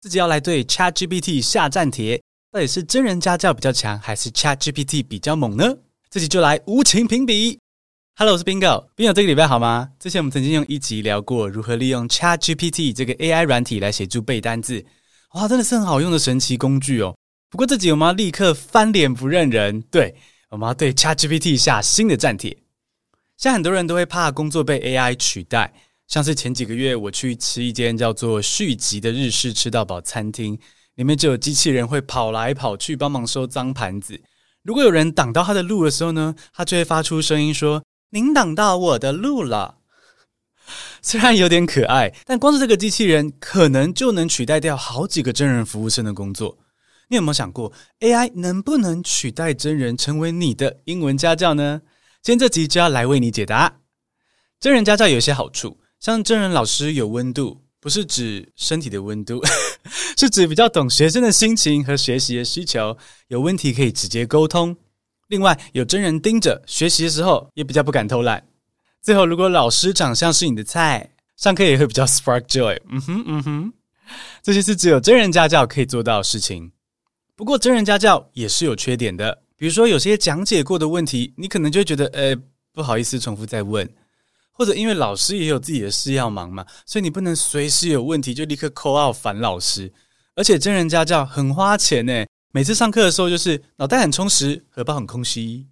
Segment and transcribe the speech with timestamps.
[0.00, 5.76] 自己要来对 ChatGPT 下战帖，到底是真人家教比较强，还是 ChatGPT 比较猛呢？
[6.08, 7.58] 自己就来无情评比。
[8.14, 9.90] Hello，我是 Bingo，Bingo 这个礼拜好吗？
[9.98, 14.86] 之前我们曾经用一集聊过如何利用 ChatGPT 这个 AI 软体来协助背单字，
[15.34, 17.16] 哇，真的是很好用的神奇工具哦。
[17.50, 20.14] 不过这集我们要立刻翻脸不认人，对，
[20.50, 22.50] 我们要对 ChatGPT 下新的战帖。
[23.36, 25.74] 现在很多人都会怕工作被 AI 取代。
[26.08, 30.58] 像是前几个月，我去吃一间叫做“续集”的日式吃到饱餐厅，
[30.94, 34.18] 里面就有机器人会跑来跑去帮忙收脏盘子。
[34.62, 39.80] 如果有人挡到他的路的时候呢，他就会发出声音说：“您挡到我的路了。
[41.02, 46.56] ”虽然有点可爱，但光是这个机器人可能就能取代掉好几个真人服务生的工作。
[47.08, 51.82] 你有没有想过，AI 能不能取代真人成为你的英文家教呢？
[52.22, 53.80] 今天这集就要来为你解答。
[54.58, 55.78] 真人家教有些好处。
[56.00, 59.42] 像真人老师有温度，不是指身体的温度，
[60.16, 64.76] 是指比较懂学生的心情和学习的需求，有问题可以直接沟通。
[65.28, 68.46] 另外，有真人盯着，学习的时候也比较不敢偷懒。
[69.02, 72.78] 最后，如果老师长相是你的菜，上课也会比较 spark joy。
[72.88, 73.72] 嗯哼，嗯哼，
[74.42, 76.70] 这些是只有真人家教可以做到的事情。
[77.36, 82.36] 不过，真人家教也是有缺点的，比如说有些讲解过的问题，你可能就会觉得，呃，
[82.72, 83.88] 不好意思重复再问。
[84.58, 89.92] 或者因为老师也有自己的事要忙嘛，所以你不能随时有问题就立刻 call out 烦老师。
[90.34, 95.64] 而且真人家教很花钱呢，每次上课的时候就是脑袋很充实，荷包很空虚。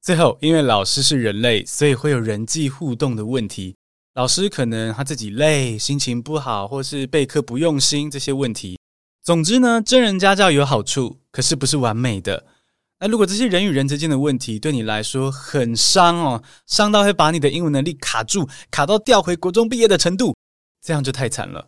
[0.00, 3.76] 最后，因为老师是人类，所以会有人际互动的问题。
[4.14, 8.78] 老师可能他自己累，心情不好，或是备课不用心这些问题。
[9.22, 12.44] 总之呢，真人家教有好处，可是不是完美的。
[13.04, 20.36] 那如果这些人与人之间的问题对你来说很伤哦，伤到会把你的英文能力卡住，卡到调回国中毕业的程度，
[20.80, 21.66] 这样就太惨了。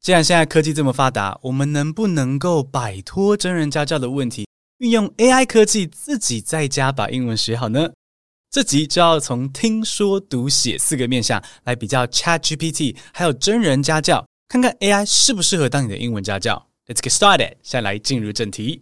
[0.00, 4.46] 既然现在科技这么发达，我们能不能够摆脱真人家教的问题，
[4.78, 7.90] 运用 AI 科技自己在家把英文学好呢？
[8.50, 16.66] 这集就要从听说读写四个面向来比较 ChatGPT 还有真人家教，看看 AI 适不适合当你的英文家教。
[16.86, 18.80] Let's get started，现在来进入正题。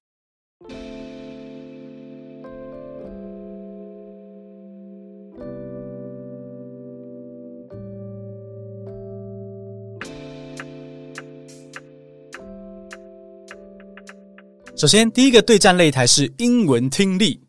[14.81, 17.43] 首先，第一个对战擂台是英文听力。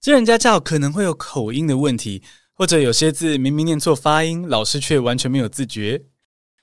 [0.00, 2.22] 真人家教可能会有口音的问题，
[2.54, 6.00] 或者有些字明明念错发音，老师却完全没有自觉。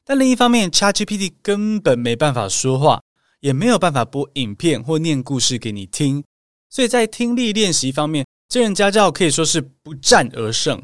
[0.06, 3.02] 但另一方面，ChatGPT 根本没办法说话，
[3.42, 6.24] 也没有办法播影片或念故事给你听，
[6.70, 10.82] 所以在听力练习方面，真人家教可以说是不战而胜。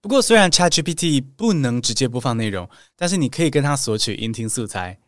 [0.00, 2.66] 不过，虽然 ChatGPT 不能直接播放内容，
[2.96, 4.98] 但是你可以跟他索取音听素材。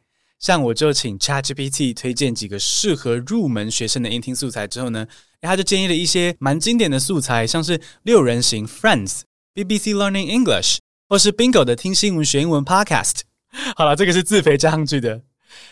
[0.44, 5.06] 像我就请 ChatGPT 推荐几个适合入门学生的音听素材之后呢，
[5.40, 9.22] 他就建议了一些蛮经典的素材，像是六人行 Friends、
[9.54, 10.76] BBC Learning English，
[11.08, 13.20] 或是 Bingo 的听新闻学英文 Podcast。
[13.74, 15.22] 好了，这个是自肥加上去的。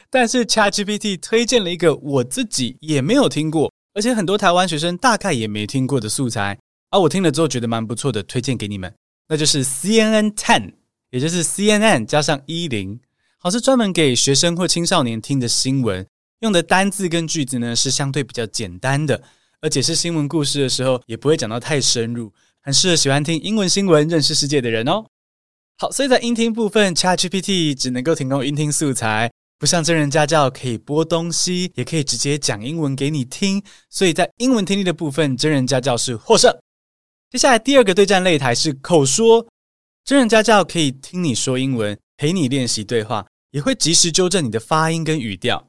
[0.09, 6.59] 但是 ChatGPT 推荐了一个我自己也没有听过，而且很多台湾学生大概也没听过的素材，
[6.89, 8.91] 而我听了之后觉得蛮不错的，推荐给你们，
[9.29, 10.73] 那就是 CNN Ten，
[11.11, 12.99] 也就是 CNN 加上一零。
[13.45, 16.07] 好，是专门给学生或青少年听的新闻，
[16.43, 19.21] 用的单字跟句子呢是相对比较简单的，
[19.61, 25.05] 而解释新闻故事的时候也不会讲到太深入，很适合喜欢听英文新闻、认识世界的人哦。
[25.77, 29.29] 好，所以在音听部分，ChatGPT 只能够提供音听素材，
[29.59, 33.61] 不像真人家教可以播东西，也可以直接讲英文给你听，
[33.91, 36.57] 所以在英文听力的部分，真人家教是获胜。
[37.29, 39.45] 接下来第二个对战擂台是口说，
[40.05, 43.27] 真人家教可以听你说英文，陪你练习对话。
[43.53, 45.69] 也会及时纠正你的发音跟语调。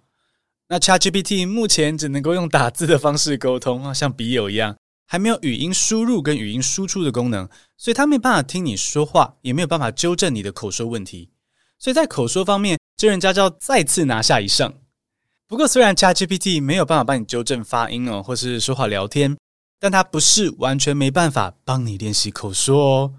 [0.69, 11.29] 那 ChatGPT 目前只能够用打字的方式沟通啊， 像笔友一样，还没有语音输入跟语音输出的功能，所以它没办法听你说话，也没有办法纠正你的口说问题。
[11.77, 14.73] 所以在口说方面，真人家教再次拿下一胜。
[15.45, 19.37] 不过，虽然 ChatGPT 没有办法帮你纠正发音哦，或是说话聊天，
[19.79, 23.13] 但它不是完全没办法帮你练习口说哦。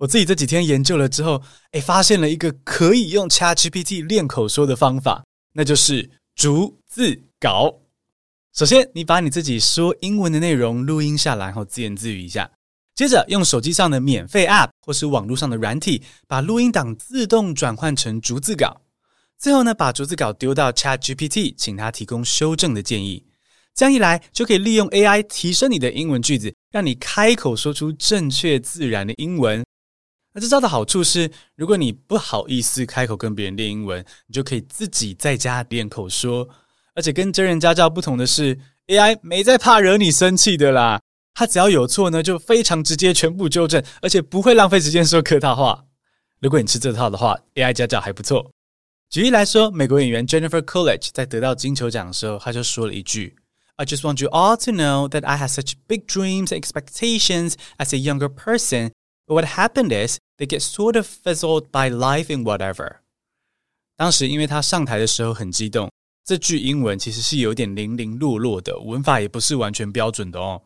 [0.00, 1.42] 我自己这几天研究了之后，
[1.72, 7.80] 诶，发现了一个可以用 ChatGPT 练口说的方法，那就是逐字稿。
[8.54, 12.50] 首先，你把你自己说英文的内容录音下来，然后自言自语一下。
[12.94, 18.80] 接着，用手机上的免费 App 或是网络上的软体，把录音档自动转换成逐字稿。
[19.36, 23.26] 最后呢，把逐字稿丢到 ChatGPT，请他提供修正的建议。
[23.74, 29.62] 这样一来，就可以利用 AI 提升你的英文句子，让你开口说出正确自然的英文。
[30.32, 36.48] 那这招的好处是，如果你不好意思开口跟别人练英文，你就可以自己在家练口说。
[36.94, 41.00] 而且跟真人家教不同的是，AI 没在怕惹你生气的啦。
[41.34, 45.86] 他只要有错呢，就非常直接，全部纠正，而且不会浪费时间说客套话。
[46.40, 48.50] 如果你吃这套的话，AI 家教还不错。
[49.08, 53.36] 举例来说，美国演员 Jennifer Coolidge 在得到金球奖的时候，他就说了一句
[53.76, 57.94] ：“I just want you all to know that I had such big dreams and expectations as
[57.94, 58.90] a younger person,
[59.29, 62.97] but what happened is they get sort of fizzled by life and whatever。”
[63.95, 65.89] 当时因为他上台的时候很激动。
[66.25, 70.59] 这句英文其实是有点零零落落的，文法也不是完全标准的哦。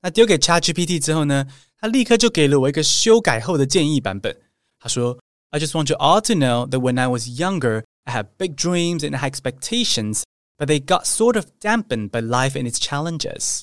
[0.00, 4.40] 那丢给 ChatGPT 之后呢，他立刻就给了我一个修改后的建议版本。
[4.78, 5.18] 他说：“
[5.50, 9.00] I just want you all to know that when I was younger, I had big dreams
[9.00, 10.22] and high expectations,
[10.56, 13.62] but they got sort of dampened by life and its challenges。”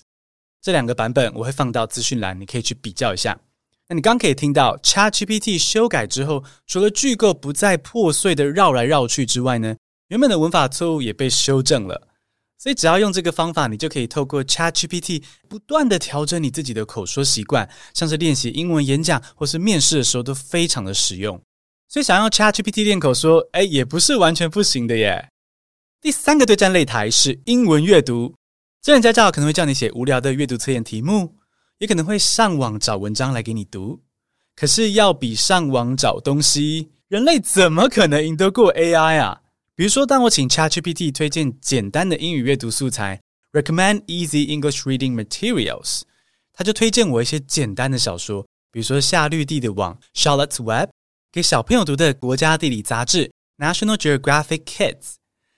[0.62, 3.40] 这两个版本我会放到资讯栏，你可以去比较一下。
[3.89, 9.77] 那你刚可以听到 ChatGPT 修改之后，除了句构不再破碎的绕来绕去之外呢，
[10.09, 12.09] 原本的文法错误也被修正了，
[12.59, 21.39] 所以只要用这个方法，你就可以透过 ChatGPT 不断的调整你自己的口说习惯，像是练习英文演讲或是面试的时候都非常的实用。
[21.87, 25.29] 所以想要 ChatGPT 练口说，哎，也不是完全不行的耶。
[26.01, 28.35] 第三个对战擂台是英文阅读，
[28.83, 31.37] 真人家教可能会叫你写无聊的阅读测验题目，
[31.79, 34.03] 也可能会上网找文章来给你读。
[34.56, 39.43] 可是要比上网找东西，人类怎么可能赢得过 AI 啊？
[39.75, 43.21] 比如说，当我请 ChatGPT 推荐简单的英语阅读素材
[43.53, 46.03] ，recommend easy English reading materials，
[46.53, 50.91] 他就推荐我一些简单的小说，比如说夏绿蒂的网 Charlotte's Web，
[51.32, 55.15] 给小朋友读的国家地理杂志 National Geographic Kids，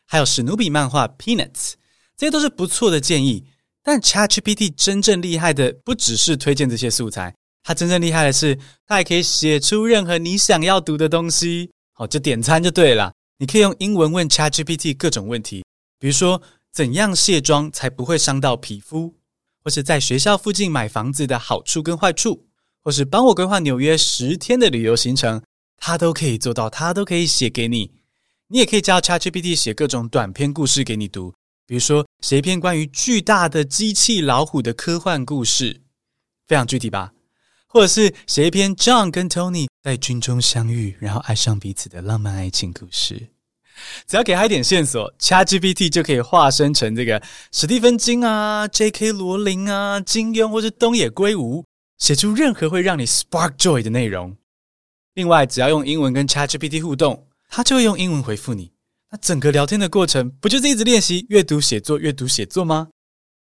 [0.06, 1.74] 还有史努比漫画 Peanuts，
[2.16, 3.44] 这些都是不错的建议。
[3.86, 11.70] 但 ChatGPT 真正厉害的不只是推荐这些素材，它真正厉害的是，它还可以写出任何你想要读的东西。
[11.92, 13.12] 好，就点餐就对了。
[13.38, 15.64] 你可以用英文问 ChatGPT 各种问题，
[16.00, 16.42] 比如说
[16.72, 19.14] 怎样卸妆才不会伤到皮肤，
[19.62, 22.48] 或是在学校附近买房子的好处跟坏处，
[22.82, 25.40] 或是帮我规划纽约十天的旅游行程，
[25.76, 27.92] 它都可以做到，它都可以写给你。
[28.48, 31.32] 你也可以叫 ChatGPT 写各种短篇故事给你读，
[31.66, 35.82] 比如说写一篇关于巨大的机器老虎的科幻故事，
[36.46, 37.12] 非常具体吧？
[37.66, 43.30] 或者是写一篇 John 跟 Tony 在军中相遇，然后爱上彼此的浪漫爱情故事。
[44.06, 47.20] 只要给他一点线索，ChatGPT 就可以化身成这个
[47.50, 49.12] 史蒂芬金啊、J.K.
[49.12, 51.64] 罗琳啊、金庸或是东野圭吾，
[51.98, 54.36] 写出任何会让你 spark joy 的内容。
[55.14, 58.72] 另外，只要用英文跟 ChatGPT 互动，他就会用英文回复你。
[59.20, 62.88] 整个聊天的过程，不就是一直练习阅读写作、阅读写作吗？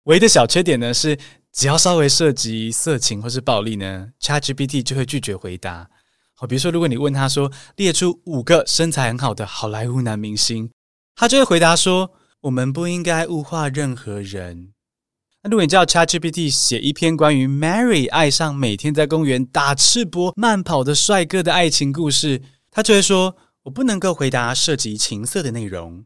[0.04, 1.18] 唯一的小缺点呢是。
[1.50, 5.88] 只要稍微涉及色情或是暴力呢，ChatGPT 就会拒绝回答。
[6.34, 10.70] 好，比如说，如果你问他说列出五个身材很好的好莱坞男明星，
[11.16, 12.12] 他就会回答说
[12.42, 14.72] ：“我们不应该物化任何人。”
[15.42, 23.34] 那如果你叫 ChatGPT 写一篇关于 Mary 爱上每天在公园打赤膊慢跑的帅哥的爱情故事，他就会说
[23.67, 26.05] ：“我不能够回答涉及情色的内容。”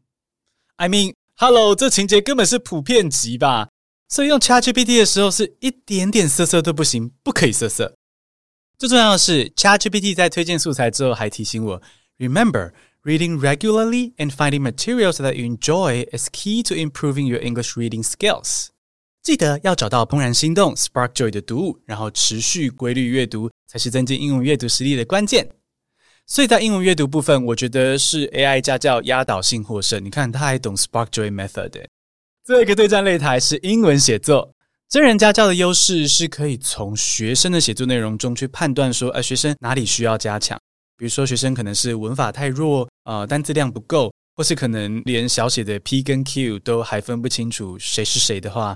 [0.77, 3.69] I mean, hello，这情节根本是普遍级吧？
[4.09, 7.95] 所以用 ChatGPT 的时候是一点点色色都不行，不可以色色。
[8.77, 11.81] 最重要的是，ChatGPT 在推荐素材之后还提醒我：
[12.19, 12.71] Remember,
[13.03, 18.03] reading regularly and finding materials that you enjoy is key to improving your English reading
[18.03, 18.67] skills。
[19.23, 25.49] 记得要找到怦然心动 （Spark Joy） 的读物，然后持续规律阅读，才是增进英文阅读实力的关键。
[26.32, 30.02] 所以在英文阅读部分，我觉得是 AI 家教压倒性获胜。
[30.02, 31.84] 你看，他还懂 Spark Joy Method。
[32.42, 34.54] 最后一个对战擂台是英文写作。
[34.88, 40.58] 真人家教的优势是可以从学生的写作内容中去判断说，呃，学生哪里需要加强。
[40.96, 48.74] 比如说，学生可能是文法太弱，呃，单字量不够，或是可能连小写的 P 跟 Q 都还分不清楚谁是谁的话，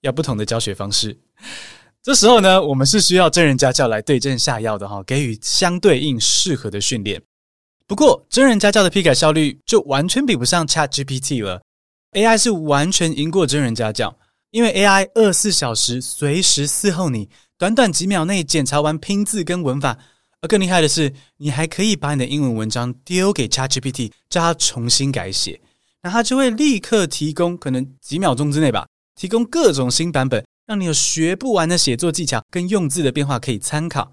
[0.00, 1.16] 要不同的教学方式。
[2.02, 7.20] 这时候呢，我们是需要真人家教来对症下药的哈，给予相对应适合的训练。
[7.86, 11.60] 不过，真人家教的批改效率就完全比不上 ChatGPT 了。
[12.12, 14.16] AI 是完全赢过真人家教，
[14.50, 17.28] 因为 AI 二十四小时随时伺候你，
[17.58, 19.98] 短短几秒内检查完拼字跟文法。
[20.40, 25.60] 而更厉害的是，你还可以把你的英文文章丢给 ChatGPT，叫它重新改写，
[26.00, 28.86] 那它就会立刻提供，可能几秒钟之内吧，
[29.16, 34.12] 提供各种新版本，让你有学不完的写作技巧跟用字的变化可以参考。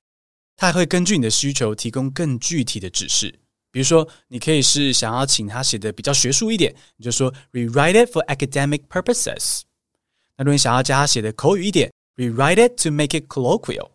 [0.56, 3.42] 它还会根据你的需求提供更具体的指示。
[3.74, 9.64] 比如说，你可以是想要请他写的比较学术一点，你就说 rewrite it for academic purposes。
[10.38, 13.90] 那如果你想要加他写的口语一点，rewrite it to make it colloquial。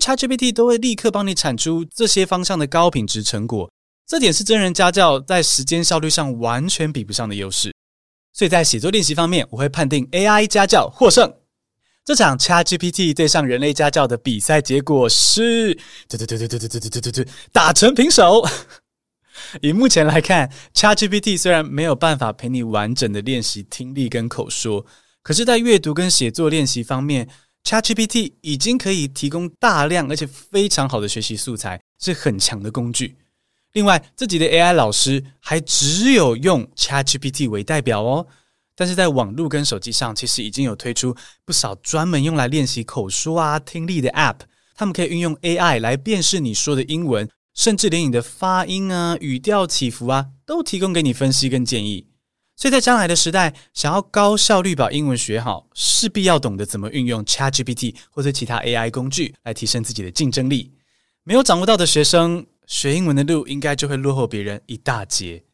[0.00, 3.70] ，ChatGPT 都会立刻帮你产出这些方向的高品质成果。
[4.04, 7.72] 这点是真人家教在时间效率上完全比不上的优势。
[8.32, 11.32] 所以在写作练习方面，我会判定 AI 家教获胜。
[12.04, 15.74] 这场 ChatGPT 对上人类家教的比赛结果是，
[16.08, 18.44] 对对对对对对对对对对，打成平手。
[19.62, 24.84] 以目前来看，ChatGPT 虽然没有办法陪你完整的练习听力跟口说，
[25.22, 27.28] 可是，在阅读跟写作练习方面
[27.64, 33.16] ，ChatGPT 已经可以提供大量而且非常好的学习素材，是很强的工具。
[33.72, 38.26] 另外，自己的 AI 老师还只有用 ChatGPT 为代表哦。
[38.80, 44.38] 但是在网络跟手机上，其实已经有推出不少专门用来练习口说啊、听力的 App，
[44.74, 47.28] 他们可以运用 AI 来辨识你说的英文。
[47.52, 52.06] 甚至连你的发音啊、语调起伏啊，都提供给你分析跟建议。
[52.56, 60.72] 所以在将来的时代，想要高效率把英文学好，势必要懂得怎么运用 ChatGPT 或者其他 AI 工具来提升自己的竞争力。
[61.24, 65.44] 没有掌握到的学生，学英文的路应该就会落后别人一大截。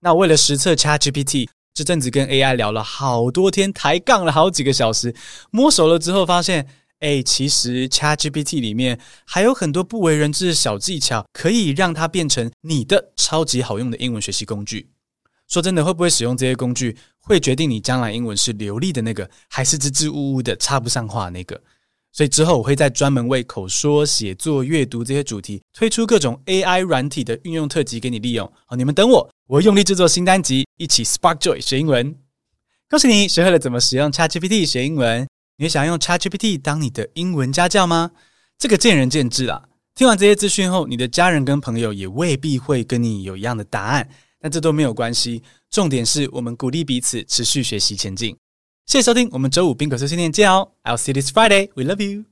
[0.00, 5.14] 那为了实测 ChatGPT，这阵子跟 AI 聊了好多天，抬杠了好几个小时，
[5.50, 6.66] 摸熟了之后发现。
[7.00, 14.90] 哎，其实 ChatGPT 里面还有很多不为人知的小技巧，可以让它变成你的超级好用的英文学习工具。
[15.48, 21.58] 说真的，会不会使用这些工具，会决定你将来英文是流利的那个，还是支支吾吾的插不上话那个。
[22.12, 28.50] 所以之后我会再专门为口说、写作、阅读这些主题推出各种 AI 软体的运用特辑给你利用。
[28.66, 32.14] 好，你们等我，我会用力制作新单集，一起 Spark Joy 学英文。
[32.88, 35.28] 恭喜你学会了怎么使用 ChatGPT 学英文。
[35.58, 38.10] 你想用 ChatGPT 当你的英文家教吗？
[38.58, 39.62] 这个见仁见智啦。
[39.94, 44.08] 听完这些资讯后，你的家人跟朋友也未必会跟你有一样的答案，
[44.40, 45.42] 但这都没有关系。
[45.70, 48.36] 重点是我们鼓励彼此持续学习前进。
[48.85, 50.71] 谢谢收听，我们周五宾狗碎碎念见哦。
[50.83, 51.69] I'll see you this Friday.
[51.75, 52.25] We love you.